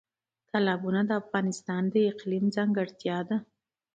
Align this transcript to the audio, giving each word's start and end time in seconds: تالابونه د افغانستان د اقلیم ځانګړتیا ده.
تالابونه 0.49 1.01
د 1.05 1.11
افغانستان 1.21 1.83
د 1.93 1.95
اقلیم 2.11 2.45
ځانګړتیا 2.55 3.17
ده. 3.29 3.37